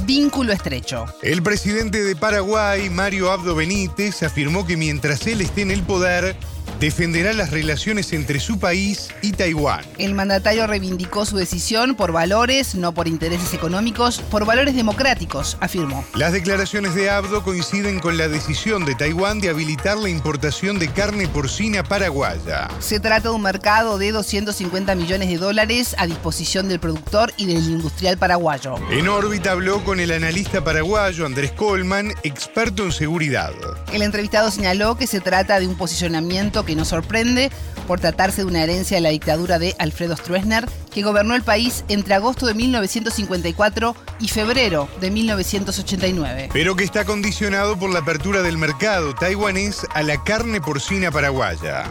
vínculo 0.08 0.54
estrecho. 0.54 1.04
El 1.20 1.42
presidente 1.42 2.02
de 2.02 2.16
Paraguay, 2.16 2.88
Mario 2.88 3.30
Abdo 3.30 3.54
Benítez, 3.54 4.22
afirmó 4.22 4.66
que 4.66 4.78
mientras 4.78 5.26
él 5.26 5.42
esté 5.42 5.60
en 5.60 5.70
el 5.70 5.82
poder, 5.82 6.34
defenderá 6.80 7.32
las 7.32 7.50
relaciones 7.50 8.12
entre 8.12 8.40
su 8.40 8.58
país 8.58 9.08
y 9.22 9.32
Taiwán. 9.32 9.84
El 9.98 10.14
mandatario 10.14 10.66
reivindicó 10.66 11.26
su 11.26 11.36
decisión 11.36 11.94
por 11.94 12.12
valores, 12.12 12.74
no 12.74 12.94
por 12.94 13.08
intereses 13.08 13.52
económicos, 13.54 14.20
por 14.20 14.44
valores 14.44 14.74
democráticos, 14.74 15.56
afirmó. 15.60 16.04
Las 16.14 16.32
declaraciones 16.32 16.94
de 16.94 17.10
Abdo 17.10 17.42
coinciden 17.42 18.00
con 18.00 18.16
la 18.16 18.28
decisión 18.28 18.84
de 18.84 18.94
Taiwán 18.94 19.40
de 19.40 19.48
habilitar 19.48 19.98
la 19.98 20.08
importación 20.08 20.78
de 20.78 20.88
carne 20.88 21.28
porcina 21.28 21.82
paraguaya. 21.82 22.68
Se 22.78 23.00
trata 23.00 23.28
de 23.28 23.34
un 23.34 23.42
mercado 23.42 23.98
de 23.98 24.12
250 24.12 24.94
millones 24.94 25.28
de 25.28 25.38
dólares 25.38 25.94
a 25.98 26.06
disposición 26.06 26.68
del 26.68 26.80
productor 26.80 27.32
y 27.36 27.46
del 27.46 27.64
industrial 27.64 28.18
paraguayo. 28.18 28.76
En 28.90 29.08
órbita 29.08 29.52
habló 29.52 29.84
con 29.84 30.00
el 30.00 30.12
analista 30.12 30.62
paraguayo 30.62 31.26
Andrés 31.26 31.52
Colman, 31.52 32.12
experto 32.22 32.84
en 32.84 32.92
seguridad. 32.92 33.52
El 33.92 34.02
entrevistado 34.02 34.50
señaló 34.50 34.96
que 34.96 35.06
se 35.06 35.20
trata 35.20 35.58
de 35.60 35.66
un 35.66 35.76
posicionamiento 35.76 36.64
que 36.68 36.76
nos 36.76 36.88
sorprende 36.88 37.48
por 37.86 37.98
tratarse 37.98 38.42
de 38.42 38.46
una 38.46 38.62
herencia 38.62 38.98
de 38.98 39.00
la 39.00 39.08
dictadura 39.08 39.58
de 39.58 39.74
Alfredo 39.78 40.14
Stroessner, 40.14 40.66
que 40.92 41.02
gobernó 41.02 41.34
el 41.34 41.42
país 41.42 41.86
entre 41.88 42.12
agosto 42.12 42.46
de 42.46 42.52
1954 42.52 43.96
y 44.20 44.28
febrero 44.28 44.86
de 45.00 45.10
1989. 45.10 46.50
Pero 46.52 46.76
que 46.76 46.84
está 46.84 47.06
condicionado 47.06 47.78
por 47.78 47.90
la 47.90 48.00
apertura 48.00 48.42
del 48.42 48.58
mercado 48.58 49.14
taiwanés 49.14 49.86
a 49.94 50.02
la 50.02 50.22
carne 50.22 50.60
porcina 50.60 51.10
paraguaya. 51.10 51.84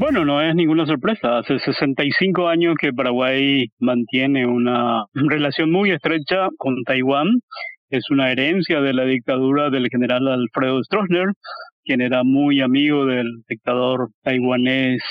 Bueno, 0.00 0.24
no 0.24 0.40
es 0.40 0.52
ninguna 0.56 0.84
sorpresa. 0.84 1.38
Hace 1.38 1.60
65 1.60 2.48
años 2.48 2.74
que 2.80 2.92
Paraguay 2.92 3.68
mantiene 3.78 4.46
una 4.46 5.04
relación 5.14 5.70
muy 5.70 5.92
estrecha 5.92 6.48
con 6.58 6.82
Taiwán. 6.84 7.28
Es 7.90 8.10
una 8.10 8.32
herencia 8.32 8.80
de 8.80 8.94
la 8.94 9.04
dictadura 9.04 9.70
del 9.70 9.88
general 9.90 10.26
Alfredo 10.26 10.82
Stroessner, 10.82 11.26
quien 11.90 12.02
era 12.02 12.22
muy 12.22 12.60
amigo 12.60 13.04
del 13.04 13.42
dictador 13.48 14.10
taiwanés, 14.22 15.02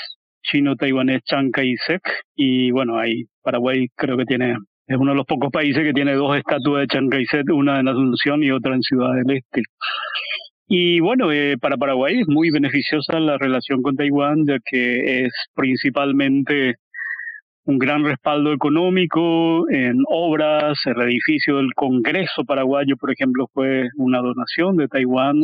chino-taiwanés 0.42 1.20
Chiang 1.24 1.50
Kai-shek. 1.50 2.00
Y 2.34 2.70
bueno, 2.70 2.98
ahí 2.98 3.24
Paraguay 3.42 3.88
creo 3.94 4.16
que 4.16 4.24
tiene, 4.24 4.56
es 4.86 4.96
uno 4.96 5.10
de 5.10 5.18
los 5.18 5.26
pocos 5.26 5.50
países 5.52 5.84
que 5.84 5.92
tiene 5.92 6.14
dos 6.14 6.34
estatuas 6.38 6.80
de 6.80 6.86
Chiang 6.86 7.10
Kai-shek, 7.10 7.52
una 7.52 7.80
en 7.80 7.88
Asunción 7.88 8.42
y 8.42 8.50
otra 8.50 8.74
en 8.74 8.80
Ciudad 8.80 9.12
del 9.12 9.36
Este. 9.36 9.60
Y 10.68 11.00
bueno, 11.00 11.30
eh, 11.30 11.56
para 11.60 11.76
Paraguay 11.76 12.20
es 12.20 12.28
muy 12.28 12.48
beneficiosa 12.50 13.20
la 13.20 13.36
relación 13.36 13.82
con 13.82 13.94
Taiwán, 13.94 14.46
ya 14.46 14.56
que 14.64 15.24
es 15.26 15.32
principalmente 15.54 16.76
un 17.66 17.78
gran 17.78 18.04
respaldo 18.04 18.54
económico 18.54 19.68
en 19.68 19.98
obras, 20.08 20.78
el 20.86 21.02
edificio 21.02 21.58
del 21.58 21.74
Congreso 21.74 22.42
paraguayo, 22.46 22.96
por 22.96 23.12
ejemplo, 23.12 23.48
fue 23.52 23.86
una 23.98 24.20
donación 24.20 24.78
de 24.78 24.88
Taiwán. 24.88 25.36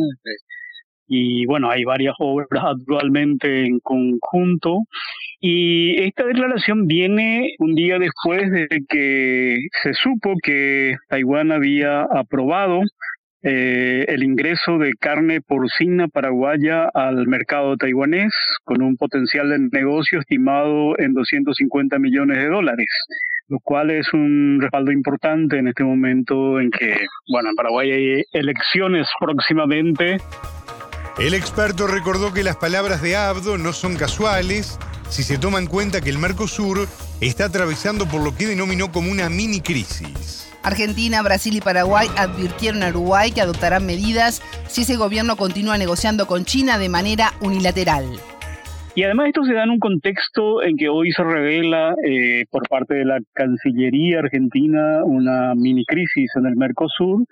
Y 1.07 1.45
bueno, 1.45 1.69
hay 1.69 1.83
varias 1.83 2.15
obras 2.19 2.63
actualmente 2.63 3.65
en 3.65 3.79
conjunto. 3.79 4.79
Y 5.39 6.01
esta 6.01 6.25
declaración 6.25 6.87
viene 6.87 7.51
un 7.59 7.75
día 7.75 7.99
después 7.99 8.51
de 8.51 8.67
que 8.89 9.57
se 9.83 9.93
supo 9.93 10.33
que 10.41 10.95
Taiwán 11.09 11.51
había 11.51 12.01
aprobado 12.01 12.81
eh, 13.43 14.03
el 14.07 14.23
ingreso 14.23 14.79
de 14.79 14.93
carne 14.99 15.41
porcina 15.41 16.07
paraguaya 16.07 16.89
al 16.93 17.27
mercado 17.27 17.77
taiwanés 17.77 18.33
con 18.63 18.81
un 18.81 18.97
potencial 18.97 19.49
de 19.49 19.59
negocio 19.71 20.19
estimado 20.19 20.99
en 20.99 21.13
250 21.13 21.99
millones 21.99 22.39
de 22.39 22.47
dólares, 22.47 22.89
lo 23.47 23.59
cual 23.59 23.91
es 23.91 24.11
un 24.11 24.57
respaldo 24.59 24.91
importante 24.91 25.59
en 25.59 25.67
este 25.67 25.83
momento 25.83 26.59
en 26.59 26.71
que, 26.71 26.97
bueno, 27.31 27.51
en 27.51 27.55
Paraguay 27.55 27.91
hay 27.91 28.23
elecciones 28.33 29.07
próximamente. 29.19 30.17
El 31.19 31.33
experto 31.33 31.87
recordó 31.87 32.31
que 32.31 32.43
las 32.43 32.57
palabras 32.57 33.01
de 33.01 33.15
Abdo 33.15 33.57
no 33.57 33.73
son 33.73 33.95
casuales 33.95 34.77
si 35.09 35.23
se 35.23 35.39
toma 35.39 35.57
en 35.57 35.65
cuenta 35.65 35.99
que 35.99 36.11
el 36.11 36.19
Mercosur 36.19 36.87
está 37.21 37.45
atravesando 37.45 38.07
por 38.07 38.23
lo 38.23 38.35
que 38.35 38.45
denominó 38.45 38.91
como 38.91 39.11
una 39.11 39.27
mini 39.27 39.61
crisis. 39.61 40.53
Argentina, 40.61 41.23
Brasil 41.23 41.55
y 41.55 41.61
Paraguay 41.61 42.07
advirtieron 42.17 42.83
a 42.83 42.89
Uruguay 42.89 43.31
que 43.31 43.41
adoptarán 43.41 43.87
medidas 43.87 44.43
si 44.67 44.81
ese 44.83 44.95
gobierno 44.95 45.37
continúa 45.37 45.79
negociando 45.79 46.27
con 46.27 46.45
China 46.45 46.77
de 46.77 46.89
manera 46.89 47.33
unilateral. 47.41 48.05
Y 48.93 49.01
además 49.01 49.29
esto 49.29 49.43
se 49.43 49.53
da 49.53 49.63
en 49.63 49.71
un 49.71 49.79
contexto 49.79 50.61
en 50.61 50.77
que 50.77 50.87
hoy 50.87 51.11
se 51.11 51.23
revela 51.23 51.95
eh, 52.05 52.45
por 52.51 52.67
parte 52.69 52.93
de 52.93 53.05
la 53.05 53.17
Cancillería 53.33 54.19
argentina 54.19 55.03
una 55.03 55.55
mini 55.55 55.83
crisis 55.83 56.29
en 56.35 56.45
el 56.45 56.55
Mercosur, 56.55 57.25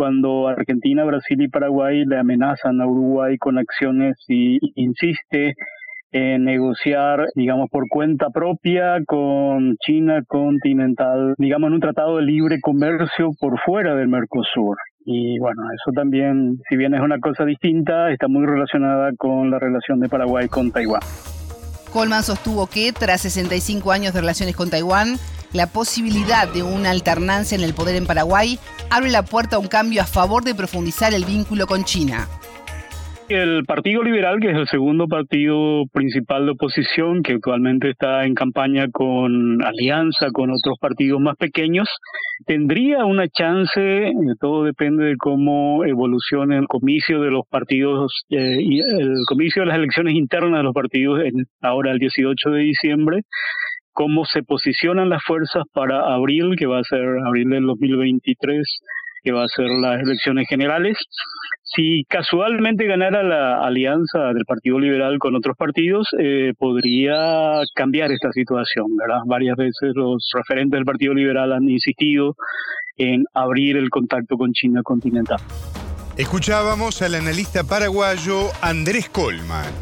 cuando 0.00 0.48
Argentina, 0.48 1.04
Brasil 1.04 1.42
y 1.42 1.48
Paraguay 1.48 2.06
le 2.06 2.18
amenazan 2.18 2.80
a 2.80 2.86
Uruguay 2.86 3.36
con 3.36 3.58
acciones 3.58 4.16
y 4.28 4.58
insiste 4.74 5.52
eh, 6.10 6.38
negociar, 6.38 7.26
digamos, 7.34 7.68
por 7.70 7.86
cuenta 7.86 8.30
propia 8.30 9.04
con 9.06 9.76
China 9.84 10.22
continental, 10.26 11.34
digamos, 11.36 11.68
en 11.68 11.74
un 11.74 11.80
tratado 11.80 12.16
de 12.16 12.22
libre 12.22 12.60
comercio 12.62 13.28
por 13.38 13.60
fuera 13.60 13.94
del 13.94 14.08
Mercosur. 14.08 14.78
Y 15.04 15.38
bueno, 15.38 15.64
eso 15.74 15.92
también, 15.94 16.56
si 16.70 16.78
bien 16.78 16.94
es 16.94 17.02
una 17.02 17.18
cosa 17.18 17.44
distinta, 17.44 18.10
está 18.10 18.26
muy 18.26 18.46
relacionada 18.46 19.10
con 19.18 19.50
la 19.50 19.58
relación 19.58 20.00
de 20.00 20.08
Paraguay 20.08 20.48
con 20.48 20.72
Taiwán. 20.72 21.02
Coleman 21.92 22.22
sostuvo 22.22 22.66
que, 22.68 22.94
tras 22.98 23.20
65 23.20 23.92
años 23.92 24.14
de 24.14 24.20
relaciones 24.22 24.56
con 24.56 24.70
Taiwán, 24.70 25.18
la 25.52 25.66
posibilidad 25.66 26.52
de 26.52 26.62
una 26.62 26.90
alternancia 26.90 27.56
en 27.56 27.64
el 27.64 27.74
poder 27.74 27.96
en 27.96 28.06
Paraguay 28.06 28.58
abre 28.90 29.10
la 29.10 29.24
puerta 29.24 29.56
a 29.56 29.58
un 29.58 29.68
cambio 29.68 30.02
a 30.02 30.06
favor 30.06 30.44
de 30.44 30.54
profundizar 30.54 31.14
el 31.14 31.24
vínculo 31.24 31.66
con 31.66 31.84
China. 31.84 32.28
El 33.30 33.64
Partido 33.64 34.02
Liberal, 34.02 34.40
que 34.40 34.50
es 34.50 34.56
el 34.56 34.66
segundo 34.66 35.06
partido 35.06 35.84
principal 35.92 36.46
de 36.46 36.50
oposición, 36.50 37.22
que 37.22 37.34
actualmente 37.34 37.90
está 37.90 38.24
en 38.24 38.34
campaña 38.34 38.88
con 38.90 39.62
alianza 39.62 40.32
con 40.32 40.50
otros 40.50 40.76
partidos 40.80 41.20
más 41.20 41.36
pequeños, 41.36 41.88
tendría 42.44 43.04
una 43.04 43.28
chance, 43.28 43.80
eh, 44.08 44.12
todo 44.40 44.64
depende 44.64 45.04
de 45.04 45.16
cómo 45.16 45.84
evolucione 45.84 46.58
el 46.58 46.66
comicio 46.66 47.20
de 47.20 47.30
los 47.30 47.46
partidos, 47.48 48.24
eh, 48.30 48.58
el 48.98 49.14
comicio 49.28 49.62
de 49.62 49.68
las 49.68 49.76
elecciones 49.76 50.14
internas 50.14 50.58
de 50.58 50.64
los 50.64 50.74
partidos 50.74 51.20
en, 51.24 51.46
ahora 51.60 51.92
el 51.92 52.00
18 52.00 52.50
de 52.50 52.60
diciembre, 52.62 53.22
cómo 53.92 54.24
se 54.24 54.42
posicionan 54.42 55.08
las 55.08 55.22
fuerzas 55.24 55.64
para 55.72 56.14
abril, 56.14 56.56
que 56.58 56.66
va 56.66 56.78
a 56.78 56.84
ser 56.84 57.04
abril 57.26 57.50
del 57.50 57.66
2023, 57.66 58.80
que 59.22 59.32
va 59.32 59.44
a 59.44 59.48
ser 59.48 59.66
las 59.66 60.00
elecciones 60.00 60.46
generales 60.48 60.96
si 61.74 62.04
casualmente 62.08 62.84
ganara 62.84 63.22
la 63.22 63.64
alianza 63.64 64.32
del 64.34 64.44
Partido 64.44 64.78
Liberal 64.78 65.18
con 65.18 65.36
otros 65.36 65.56
partidos, 65.56 66.08
eh, 66.18 66.52
podría 66.58 67.60
cambiar 67.74 68.10
esta 68.10 68.32
situación, 68.32 68.96
¿verdad? 68.96 69.20
Varias 69.26 69.56
veces 69.56 69.92
los 69.94 70.28
referentes 70.34 70.76
del 70.76 70.84
Partido 70.84 71.14
Liberal 71.14 71.52
han 71.52 71.68
insistido 71.68 72.34
en 72.96 73.24
abrir 73.34 73.76
el 73.76 73.88
contacto 73.88 74.36
con 74.36 74.52
China 74.52 74.82
continental. 74.82 75.38
Escuchábamos 76.16 77.02
al 77.02 77.14
analista 77.14 77.62
paraguayo 77.62 78.48
Andrés 78.60 79.08
Colman. 79.08 79.72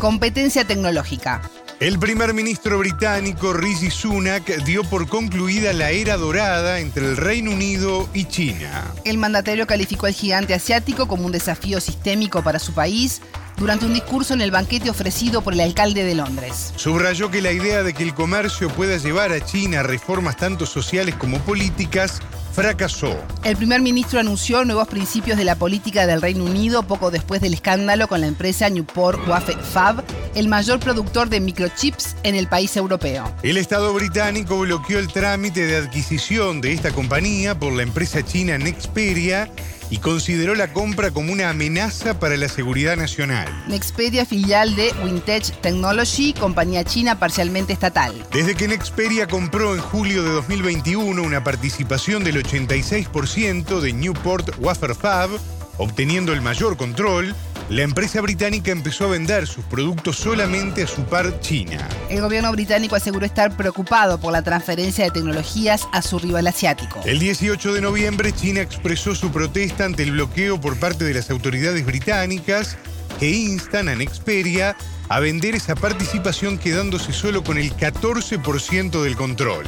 Competencia 0.00 0.66
tecnológica. 0.66 1.40
El 1.82 1.98
primer 1.98 2.32
ministro 2.32 2.78
británico 2.78 3.52
Rishi 3.52 3.90
Sunak 3.90 4.46
dio 4.64 4.84
por 4.84 5.08
concluida 5.08 5.72
la 5.72 5.90
era 5.90 6.16
dorada 6.16 6.78
entre 6.78 7.04
el 7.04 7.16
Reino 7.16 7.50
Unido 7.50 8.08
y 8.14 8.26
China. 8.26 8.84
El 9.04 9.18
mandatario 9.18 9.66
calificó 9.66 10.06
al 10.06 10.12
gigante 10.12 10.54
asiático 10.54 11.08
como 11.08 11.26
un 11.26 11.32
desafío 11.32 11.80
sistémico 11.80 12.44
para 12.44 12.60
su 12.60 12.72
país 12.72 13.20
durante 13.56 13.84
un 13.84 13.94
discurso 13.94 14.32
en 14.32 14.42
el 14.42 14.52
banquete 14.52 14.90
ofrecido 14.90 15.42
por 15.42 15.54
el 15.54 15.60
alcalde 15.60 16.04
de 16.04 16.14
Londres. 16.14 16.72
Subrayó 16.76 17.32
que 17.32 17.42
la 17.42 17.50
idea 17.50 17.82
de 17.82 17.94
que 17.94 18.04
el 18.04 18.14
comercio 18.14 18.68
pueda 18.68 18.96
llevar 18.96 19.32
a 19.32 19.44
China 19.44 19.82
reformas 19.82 20.36
tanto 20.36 20.66
sociales 20.66 21.16
como 21.16 21.40
políticas 21.40 22.20
fracasó. 22.52 23.16
El 23.44 23.56
primer 23.56 23.80
ministro 23.80 24.20
anunció 24.20 24.64
nuevos 24.64 24.88
principios 24.88 25.38
de 25.38 25.44
la 25.44 25.56
política 25.56 26.06
del 26.06 26.20
Reino 26.20 26.44
Unido 26.44 26.82
poco 26.82 27.10
después 27.10 27.40
del 27.40 27.54
escándalo 27.54 28.08
con 28.08 28.20
la 28.20 28.26
empresa 28.26 28.68
Newport 28.68 29.26
Wafer 29.26 29.58
Fab, 29.58 30.04
el 30.34 30.48
mayor 30.48 30.78
productor 30.78 31.28
de 31.28 31.40
microchips 31.40 32.16
en 32.22 32.34
el 32.34 32.46
país 32.46 32.76
europeo. 32.76 33.32
El 33.42 33.56
Estado 33.56 33.92
británico 33.94 34.58
bloqueó 34.58 34.98
el 34.98 35.08
trámite 35.08 35.66
de 35.66 35.76
adquisición 35.76 36.60
de 36.60 36.72
esta 36.72 36.90
compañía 36.90 37.58
por 37.58 37.72
la 37.72 37.82
empresa 37.82 38.24
china 38.24 38.58
Nexperia 38.58 39.48
y 39.92 39.98
consideró 39.98 40.54
la 40.54 40.72
compra 40.72 41.10
como 41.10 41.34
una 41.34 41.50
amenaza 41.50 42.18
para 42.18 42.38
la 42.38 42.48
seguridad 42.48 42.96
nacional. 42.96 43.46
Nexperia, 43.68 44.24
filial 44.24 44.74
de 44.74 44.90
Wintech 45.04 45.60
Technology, 45.60 46.32
compañía 46.32 46.82
china 46.82 47.18
parcialmente 47.18 47.74
estatal. 47.74 48.14
Desde 48.32 48.54
que 48.54 48.68
Nexperia 48.68 49.26
compró 49.26 49.74
en 49.74 49.82
julio 49.82 50.22
de 50.22 50.30
2021 50.30 51.22
una 51.22 51.44
participación 51.44 52.24
del 52.24 52.42
86% 52.42 53.80
de 53.80 53.92
Newport 53.92 54.58
Wafer 54.58 54.94
Fab, 54.94 55.28
obteniendo 55.76 56.32
el 56.32 56.40
mayor 56.40 56.78
control, 56.78 57.36
la 57.72 57.80
empresa 57.80 58.20
británica 58.20 58.70
empezó 58.70 59.06
a 59.06 59.12
vender 59.12 59.46
sus 59.46 59.64
productos 59.64 60.16
solamente 60.16 60.82
a 60.82 60.86
su 60.86 61.04
par 61.04 61.40
China. 61.40 61.88
El 62.10 62.20
gobierno 62.20 62.52
británico 62.52 62.96
aseguró 62.96 63.24
estar 63.24 63.56
preocupado 63.56 64.20
por 64.20 64.30
la 64.30 64.42
transferencia 64.42 65.06
de 65.06 65.10
tecnologías 65.10 65.88
a 65.90 66.02
su 66.02 66.18
rival 66.18 66.46
asiático. 66.46 67.00
El 67.06 67.18
18 67.18 67.72
de 67.72 67.80
noviembre, 67.80 68.32
China 68.32 68.60
expresó 68.60 69.14
su 69.14 69.32
protesta 69.32 69.86
ante 69.86 70.02
el 70.02 70.12
bloqueo 70.12 70.60
por 70.60 70.78
parte 70.78 71.04
de 71.04 71.14
las 71.14 71.30
autoridades 71.30 71.86
británicas 71.86 72.76
que 73.18 73.30
instan 73.30 73.88
a 73.88 73.94
Nexperia 73.94 74.76
a 75.08 75.20
vender 75.20 75.54
esa 75.54 75.74
participación 75.74 76.58
quedándose 76.58 77.14
solo 77.14 77.42
con 77.42 77.56
el 77.56 77.74
14% 77.74 79.02
del 79.02 79.16
control. 79.16 79.64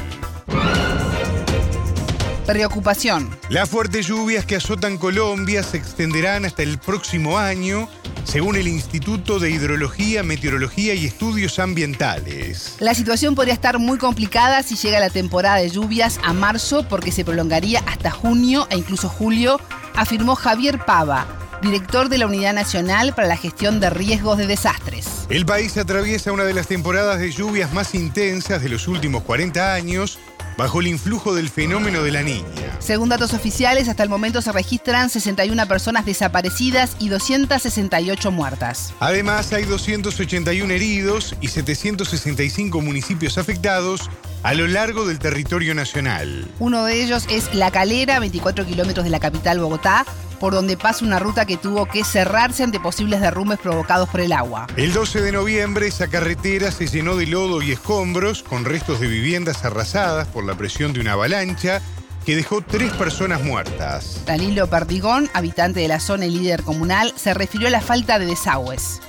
Preocupación. 2.45 3.35
Las 3.49 3.69
fuertes 3.69 4.05
lluvias 4.05 4.45
que 4.45 4.55
azotan 4.55 4.99
Colombia 4.99 5.63
se 5.63 5.77
extenderán 5.77 6.45
hasta 6.45 6.61
el 6.61 6.77
próximo 6.77 7.39
año, 7.39 7.89
según 8.23 8.55
el 8.55 8.67
Instituto 8.67 9.39
de 9.39 9.49
Hidrología, 9.49 10.21
Meteorología 10.21 10.93
y 10.93 11.07
Estudios 11.07 11.57
Ambientales. 11.57 12.75
La 12.79 12.93
situación 12.93 13.33
podría 13.33 13.55
estar 13.55 13.79
muy 13.79 13.97
complicada 13.97 14.61
si 14.61 14.75
llega 14.75 14.99
la 14.99 15.09
temporada 15.09 15.57
de 15.57 15.71
lluvias 15.71 16.19
a 16.23 16.33
marzo 16.33 16.87
porque 16.87 17.11
se 17.11 17.25
prolongaría 17.25 17.79
hasta 17.87 18.11
junio 18.11 18.67
e 18.69 18.77
incluso 18.77 19.09
julio, 19.09 19.59
afirmó 19.95 20.35
Javier 20.35 20.77
Pava, 20.85 21.25
director 21.63 22.09
de 22.09 22.19
la 22.19 22.27
Unidad 22.27 22.53
Nacional 22.53 23.15
para 23.15 23.27
la 23.27 23.37
Gestión 23.37 23.79
de 23.79 23.89
Riesgos 23.89 24.37
de 24.37 24.45
Desastres. 24.45 25.25
El 25.29 25.47
país 25.47 25.75
atraviesa 25.77 26.31
una 26.31 26.43
de 26.43 26.53
las 26.53 26.67
temporadas 26.67 27.19
de 27.19 27.31
lluvias 27.31 27.73
más 27.73 27.95
intensas 27.95 28.61
de 28.61 28.69
los 28.69 28.87
últimos 28.87 29.23
40 29.23 29.73
años 29.73 30.19
bajo 30.57 30.81
el 30.81 30.87
influjo 30.87 31.33
del 31.33 31.49
fenómeno 31.49 32.03
de 32.03 32.11
la 32.11 32.23
niña. 32.23 32.45
Según 32.79 33.09
datos 33.09 33.33
oficiales, 33.33 33.87
hasta 33.87 34.03
el 34.03 34.09
momento 34.09 34.41
se 34.41 34.51
registran 34.51 35.09
61 35.09 35.67
personas 35.67 36.05
desaparecidas 36.05 36.95
y 36.99 37.09
268 37.09 38.31
muertas. 38.31 38.93
Además, 38.99 39.51
hay 39.53 39.63
281 39.63 40.73
heridos 40.73 41.35
y 41.41 41.49
765 41.49 42.81
municipios 42.81 43.37
afectados 43.37 44.09
a 44.43 44.53
lo 44.53 44.67
largo 44.67 45.07
del 45.07 45.17
territorio 45.17 45.73
nacional. 45.73 46.47
Uno 46.59 46.85
de 46.85 47.03
ellos 47.03 47.25
es 47.29 47.53
La 47.55 47.71
Calera, 47.71 48.19
24 48.19 48.65
kilómetros 48.65 49.03
de 49.03 49.09
la 49.09 49.19
capital 49.19 49.59
Bogotá, 49.59 50.05
por 50.39 50.53
donde 50.53 50.77
pasa 50.77 51.05
una 51.05 51.19
ruta 51.19 51.45
que 51.45 51.57
tuvo 51.57 51.85
que 51.85 52.03
cerrarse 52.03 52.63
ante 52.63 52.79
posibles 52.79 53.21
derrumbes 53.21 53.59
provocados 53.59 54.09
por 54.09 54.21
el 54.21 54.31
agua. 54.31 54.67
El 54.77 54.93
12 54.93 55.21
de 55.21 55.31
noviembre 55.31 55.87
esa 55.87 56.09
carretera 56.09 56.71
se 56.71 56.87
llenó 56.87 57.15
de 57.15 57.27
lodo 57.27 57.61
y 57.61 57.71
escombros 57.71 58.43
con 58.43 58.65
restos 58.65 58.99
de 58.99 59.07
viviendas 59.07 59.65
arrasadas 59.65 60.27
por 60.27 60.43
la 60.43 60.55
presión 60.55 60.93
de 60.93 60.99
una 60.99 61.13
avalancha 61.13 61.81
que 62.25 62.35
dejó 62.35 62.61
tres 62.61 62.91
personas 62.93 63.41
muertas. 63.43 64.23
Danilo 64.25 64.67
Perdigón, 64.67 65.29
habitante 65.33 65.81
de 65.81 65.87
la 65.87 65.99
zona 65.99 66.25
y 66.25 66.31
líder 66.31 66.63
comunal, 66.63 67.13
se 67.15 67.33
refirió 67.33 67.67
a 67.67 67.71
la 67.71 67.81
falta 67.81 68.17
de 68.17 68.25
desagües. 68.25 68.99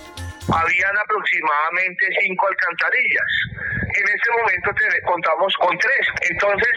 habían 0.47 0.97
aproximadamente 1.03 2.07
cinco 2.23 2.47
alcantarillas. 2.47 3.31
En 3.97 4.05
este 4.05 4.31
momento 4.37 4.71
contamos 5.07 5.55
con 5.59 5.79
tres, 5.79 6.07
entonces 6.31 6.69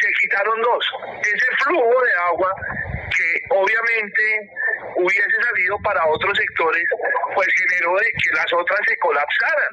se 0.00 0.08
quitaron 0.20 0.60
dos. 0.62 0.84
Ese 1.22 1.64
flujo 1.64 2.02
de 2.02 2.12
agua 2.28 2.50
que 3.16 3.54
obviamente 3.54 4.22
hubiese 4.96 5.36
salido 5.42 5.78
para 5.82 6.06
otros 6.06 6.36
sectores, 6.36 6.84
pues 7.34 7.48
generó 7.68 7.96
de 7.96 8.06
que 8.06 8.30
las 8.34 8.52
otras 8.52 8.80
se 8.86 8.96
colapsaran, 8.98 9.72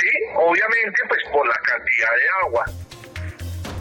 ¿sí? 0.00 0.10
Obviamente 0.34 1.02
pues 1.08 1.20
por 1.32 1.46
la 1.46 1.58
cantidad 1.64 2.10
de 2.16 2.46
agua. 2.46 2.64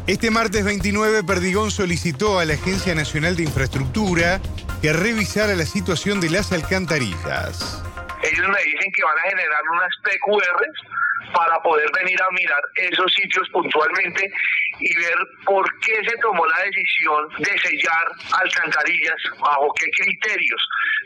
Este 0.07 0.31
martes 0.31 0.63
29, 0.63 1.23
Perdigón 1.23 1.69
solicitó 1.69 2.39
a 2.39 2.45
la 2.45 2.53
Agencia 2.53 2.95
Nacional 2.95 3.35
de 3.35 3.43
Infraestructura 3.43 4.39
que 4.81 4.93
revisara 4.93 5.53
la 5.55 5.65
situación 5.65 6.21
de 6.21 6.29
las 6.29 6.51
alcantarillas. 6.53 7.83
Ellos 8.23 8.47
me 8.47 8.63
dicen 8.63 8.91
que 8.95 9.03
van 9.03 9.17
a 9.17 9.29
generar 9.29 9.61
unas 9.69 9.91
PQRs 10.03 11.33
para 11.33 11.59
poder 11.61 11.89
venir 11.99 12.21
a 12.21 12.31
mirar 12.31 12.61
esos 12.75 13.11
sitios 13.13 13.49
puntualmente 13.49 14.31
y 14.79 14.95
ver 14.95 15.17
por 15.45 15.65
qué 15.79 15.95
se 16.07 16.17
tomó 16.17 16.45
la 16.45 16.63
decisión 16.63 17.29
de 17.39 17.59
sellar 17.59 18.07
alcantarillas, 18.41 19.21
bajo 19.39 19.73
qué 19.79 19.85
criterios. 19.91 20.61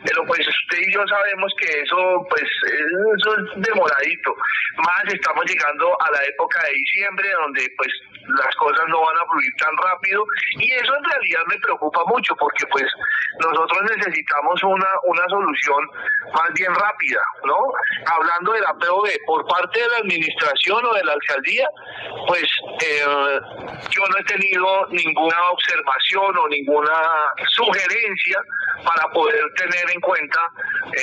Pero 0.06 0.26
pues 0.26 0.40
usted 0.40 0.80
y 0.80 0.94
yo 0.94 1.06
sabemos 1.08 1.54
que 1.60 1.82
eso 1.82 2.28
pues 2.30 2.44
eso 3.16 3.38
es 3.38 3.62
demoradito. 3.62 4.36
Más 4.78 5.14
estamos 5.14 5.46
llegando 5.46 5.96
a 6.02 6.12
la 6.12 6.24
época 6.26 6.64
de 6.64 6.74
diciembre 6.74 7.30
donde 7.32 7.74
pues 7.78 7.92
las 8.38 8.56
cosas 8.56 8.86
no 8.88 9.02
van 9.02 9.18
a 9.18 9.26
fluir 9.32 9.54
tan 9.58 9.76
rápido 9.78 10.26
y 10.58 10.72
eso 10.74 10.96
en 10.96 11.04
realidad 11.04 11.42
me 11.48 11.58
preocupa 11.60 12.04
mucho 12.06 12.36
porque 12.36 12.66
pues 12.68 12.86
nosotros 13.40 13.80
necesitamos 13.96 14.62
una, 14.64 14.88
una 15.04 15.26
solución 15.30 15.82
más 16.34 16.54
bien 16.54 16.74
rápida, 16.74 17.22
¿no? 17.46 17.58
Hablando 18.06 18.54
de 18.54 18.62
la 18.62 18.74
POB, 18.74 19.08
por 19.26 19.46
parte 19.48 19.80
de 19.80 19.88
la 19.88 19.98
administración 19.98 20.86
o 20.86 20.94
de 20.94 21.04
la 21.04 21.14
alcaldía, 21.14 21.68
pues 22.28 22.46
eh, 22.82 23.40
yo 23.90 24.02
no 24.08 24.18
he 24.20 24.24
tenido 24.24 24.88
ninguna 24.88 25.38
observación 25.52 26.38
o 26.38 26.48
ninguna 26.48 26.94
sugerencia 27.48 28.40
para 28.84 29.08
poder 29.12 29.44
tener 29.56 29.92
en 29.94 30.02
cuenta 30.02 30.40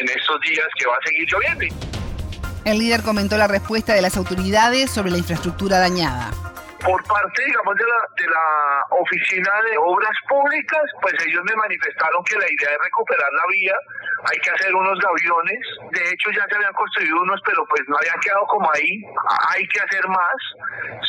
en 0.00 0.08
estos 0.08 0.40
días 0.40 0.66
que 0.78 0.87
va 0.87 0.94
a 0.97 1.06
seguir 1.06 1.28
lloviendo. 1.30 1.88
El 2.64 2.78
líder 2.78 3.02
comentó 3.02 3.37
la 3.37 3.47
respuesta 3.47 3.94
de 3.94 4.02
las 4.02 4.16
autoridades 4.16 4.90
sobre 4.90 5.11
la 5.11 5.18
infraestructura 5.18 5.78
dañada 5.78 6.30
por 6.85 7.02
parte, 7.04 7.44
digamos, 7.44 7.75
de 7.75 7.85
la, 7.85 8.00
de 8.16 8.26
la 8.30 8.47
Oficina 8.90 9.50
de 9.70 9.78
Obras 9.78 10.16
Públicas, 10.28 10.82
pues 11.00 11.14
ellos 11.26 11.42
me 11.44 11.56
manifestaron 11.56 12.23
que 12.25 12.37
la 12.37 12.47
idea 12.47 12.70
es 12.70 12.78
recuperar 12.82 13.32
la 13.32 13.42
vía, 13.50 13.76
hay 14.25 14.38
que 14.38 14.50
hacer 14.50 14.75
unos 14.75 14.98
gaviones, 14.98 15.60
de 15.92 16.02
hecho 16.10 16.30
ya 16.30 16.44
se 16.48 16.56
habían 16.56 16.72
construido 16.72 17.20
unos, 17.22 17.40
pero 17.44 17.64
pues 17.66 17.82
no 17.88 17.96
habían 17.98 18.18
quedado 18.20 18.44
como 18.46 18.70
ahí, 18.72 19.02
hay 19.54 19.66
que 19.68 19.80
hacer 19.80 20.06
más, 20.08 20.38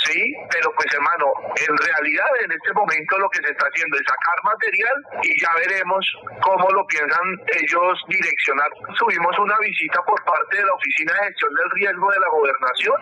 sí, 0.06 0.20
pero 0.52 0.72
pues 0.76 0.88
hermano, 0.94 1.26
en 1.56 1.76
realidad 1.78 2.30
en 2.46 2.52
este 2.52 2.74
momento 2.74 3.18
lo 3.18 3.30
que 3.30 3.42
se 3.42 3.52
está 3.52 3.66
haciendo 3.66 3.98
es 3.98 4.06
sacar 4.06 4.38
material 4.44 4.98
y 5.24 5.42
ya 5.42 5.52
veremos 5.56 6.06
cómo 6.42 6.70
lo 6.70 6.86
piensan 6.88 7.26
ellos 7.48 7.94
direccionar. 8.08 8.70
Subimos 8.98 9.38
una 9.40 9.58
visita 9.60 10.02
por 10.04 10.24
parte 10.24 10.58
de 10.58 10.66
la 10.66 10.74
Oficina 10.74 11.14
de 11.14 11.28
Gestión 11.28 11.54
del 11.54 11.70
Riesgo 11.72 12.12
de 12.12 12.20
la 12.20 12.30
Gobernación, 12.30 12.98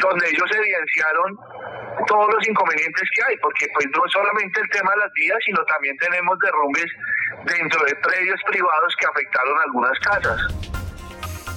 donde 0.00 0.28
ellos 0.28 0.50
evidenciaron 0.50 1.38
todos 2.06 2.28
los 2.32 2.48
inconvenientes 2.48 3.08
que 3.14 3.22
hay, 3.24 3.36
porque 3.38 3.66
pues 3.74 3.86
no 3.94 4.02
solamente 4.12 4.60
el 4.60 4.68
tema 4.70 4.90
de 4.92 4.98
las 4.98 5.12
vías, 5.12 5.38
sino 5.44 5.64
también 5.64 5.96
tenemos 5.98 6.38
derrumbes 6.38 6.86
dentro 7.44 7.84
de 7.84 7.94
predios 7.96 8.40
privados 8.46 8.94
que 8.98 9.06
afectaron 9.06 9.58
algunas 9.60 9.98
casas. 10.00 10.40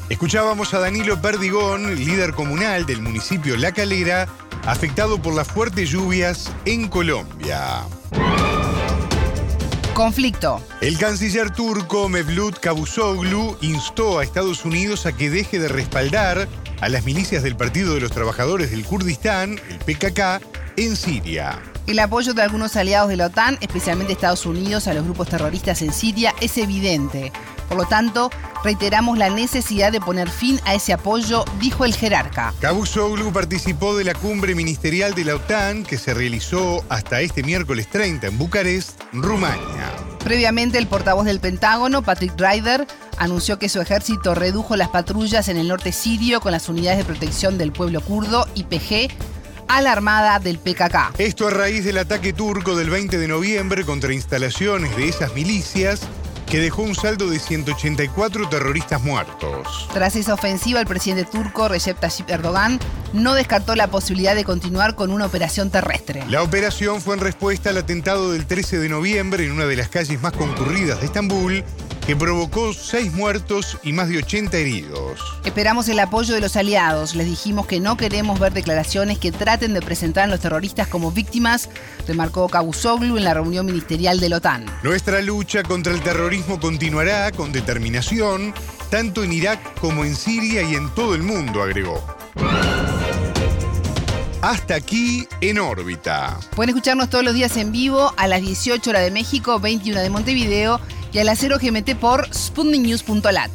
Escuchábamos 0.10 0.74
a 0.74 0.80
Danilo 0.80 1.20
Perdigón, 1.22 1.96
líder 1.96 2.34
comunal 2.34 2.86
del 2.86 3.02
municipio 3.02 3.58
La 3.58 3.72
Calera, 3.72 4.28
afectado 4.68 5.22
por 5.22 5.34
las 5.34 5.52
fuertes 5.52 5.90
lluvias 5.90 6.56
en 6.66 6.88
Colombia. 6.88 7.84
Conflicto. 9.96 10.62
El 10.82 10.98
canciller 10.98 11.52
turco 11.52 12.10
Mevlut 12.10 12.60
Cavusoglu 12.60 13.58
instó 13.62 14.20
a 14.20 14.24
Estados 14.24 14.66
Unidos 14.66 15.06
a 15.06 15.16
que 15.16 15.30
deje 15.30 15.58
de 15.58 15.70
respaldar 15.70 16.50
a 16.82 16.90
las 16.90 17.06
milicias 17.06 17.44
del 17.44 17.56
Partido 17.56 17.94
de 17.94 18.02
los 18.02 18.12
Trabajadores 18.12 18.72
del 18.72 18.86
Kurdistán, 18.86 19.60
el 19.70 19.78
PKK, 19.80 20.42
en 20.78 20.96
Siria. 20.96 21.60
El 21.88 22.00
apoyo 22.00 22.34
de 22.34 22.42
algunos 22.42 22.76
aliados 22.76 23.10
de 23.10 23.16
la 23.16 23.28
OTAN, 23.28 23.58
especialmente 23.62 24.14
Estados 24.14 24.46
Unidos, 24.46 24.88
a 24.88 24.94
los 24.94 25.04
grupos 25.04 25.30
terroristas 25.30 25.82
en 25.84 25.94
Siria 25.94 26.34
es 26.42 26.58
evidente. 26.58 27.32
Por 27.68 27.78
lo 27.78 27.86
tanto, 27.86 28.32
reiteramos 28.64 29.18
la 29.18 29.30
necesidad 29.30 29.92
de 29.92 30.00
poner 30.00 30.30
fin 30.30 30.60
a 30.66 30.74
ese 30.74 30.94
apoyo, 30.94 31.46
dijo 31.60 31.86
el 31.86 31.96
jerarca. 31.96 32.54
Cavusoglu 32.60 33.32
participó 33.32 33.96
de 33.96 34.04
la 34.04 34.14
cumbre 34.16 34.56
ministerial 34.56 35.14
de 35.14 35.26
la 35.26 35.36
OTAN 35.36 35.84
que 35.84 35.98
se 35.98 36.14
realizó 36.14 36.84
hasta 36.90 37.22
este 37.22 37.44
miércoles 37.44 37.88
30 37.90 38.28
en 38.28 38.38
Bucarest, 38.38 39.00
Rumania. 39.14 39.92
Previamente, 40.24 40.80
el 40.80 40.88
portavoz 40.88 41.26
del 41.26 41.40
Pentágono, 41.40 42.02
Patrick 42.02 42.34
Ryder, 42.36 42.88
anunció 43.18 43.60
que 43.60 43.70
su 43.70 43.82
ejército 43.82 44.36
redujo 44.36 44.76
las 44.76 44.90
patrullas 44.90 45.48
en 45.48 45.58
el 45.58 45.68
norte 45.68 45.92
sirio 45.92 46.42
con 46.42 46.52
las 46.52 46.70
unidades 46.70 47.00
de 47.00 47.06
protección 47.06 47.58
del 47.58 47.72
pueblo 47.72 48.02
kurdo, 48.02 48.48
IPG, 48.56 49.12
a 49.68 49.82
la 49.82 49.92
armada 49.92 50.40
del 50.40 50.60
PKK. 50.60 51.18
Esto 51.18 51.48
a 51.48 51.52
raíz 51.52 51.84
del 51.86 51.98
ataque 51.98 52.34
turco 52.34 52.76
del 52.76 52.90
20 52.90 53.18
de 53.18 53.28
noviembre 53.28 53.84
contra 53.84 54.14
instalaciones 54.14 54.96
de 54.96 55.10
esas 55.10 55.34
milicias 55.34 56.02
que 56.46 56.60
dejó 56.60 56.84
un 56.84 56.96
saldo 56.96 57.30
de 57.30 57.40
184 57.40 58.50
terroristas 58.50 59.02
muertos. 59.02 59.90
Tras 59.94 60.16
esa 60.16 60.34
ofensiva, 60.34 60.80
el 60.80 60.86
presidente 60.86 61.26
turco 61.26 61.68
Recep 61.68 62.00
Tayyip 62.00 62.30
Erdogan 62.30 62.80
no 63.14 63.34
descartó 63.34 63.76
la 63.76 63.88
posibilidad 63.88 64.36
de 64.36 64.44
continuar 64.44 64.96
con 64.96 65.12
una 65.12 65.26
operación 65.26 65.72
terrestre. 65.72 66.24
La 66.30 66.44
operación 66.44 67.02
fue 67.02 67.16
en 67.16 67.22
respuesta 67.22 67.72
al 67.72 67.78
atentado 67.78 68.32
del 68.32 68.46
13 68.46 68.78
de 68.78 68.90
noviembre 68.90 69.46
en 69.46 69.52
una 69.52 69.66
de 69.66 69.76
las 69.76 69.90
calles 69.90 70.22
más 70.22 70.34
concurridas 70.34 71.00
de 71.00 71.08
Estambul 71.08 71.64
que 72.06 72.16
provocó 72.16 72.72
seis 72.74 73.12
muertos 73.12 73.78
y 73.84 73.92
más 73.92 74.10
de 74.10 74.20
80 74.20 74.56
heridos. 74.58 75.20
Esperamos 75.44 75.90
el 75.90 76.00
apoyo 76.00 76.36
de 76.36 76.42
los 76.42 76.56
aliados. 76.56 77.16
Les 77.16 77.26
dijimos 77.26 77.66
que 77.66 77.80
no 77.80 77.98
queremos 77.98 78.40
ver 78.40 78.54
declaraciones 78.54 79.18
que 79.18 79.32
traten 79.32 79.74
de 79.74 79.82
presentar 79.82 80.26
a 80.26 80.28
los 80.28 80.40
terroristas 80.40 80.88
como 80.88 81.12
víctimas, 81.12 81.70
remarcó 82.08 82.48
Cavusoglu 82.48 83.18
en 83.18 83.24
la 83.24 83.34
reunión 83.34 83.66
ministerial 83.66 84.20
de 84.20 84.30
la 84.30 84.38
OTAN. 84.38 84.66
Nuestra 84.84 85.22
lucha 85.22 85.64
contra 85.64 85.94
el 85.94 86.02
terrorismo 86.02 86.60
continuará 86.60 87.32
con 87.32 87.52
determinación, 87.52 88.54
tanto 88.92 89.24
en 89.24 89.34
Irak 89.34 89.80
como 89.80 90.06
en 90.06 90.16
Siria 90.16 90.62
y 90.62 90.76
en 90.76 90.94
todo 90.94 91.16
el 91.16 91.24
mundo, 91.24 91.64
agregó. 91.64 92.04
Hasta 94.42 94.76
aquí 94.76 95.28
en 95.42 95.58
órbita. 95.58 96.40
Pueden 96.56 96.70
escucharnos 96.70 97.10
todos 97.10 97.24
los 97.24 97.34
días 97.34 97.58
en 97.58 97.72
vivo 97.72 98.14
a 98.16 98.28
las 98.28 98.42
18 98.42 98.88
horas 98.92 99.02
de 99.02 99.10
México, 99.10 99.60
21 99.60 100.00
de 100.02 100.10
Montevideo 100.12 100.80
y 101.16 101.20
a 101.20 101.24
las 101.24 101.40
0 101.40 101.60
GMT 101.62 101.96
por 101.96 102.28
sputniknews.lat. 102.34 103.50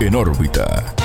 En 0.00 0.16
órbita. 0.16 1.01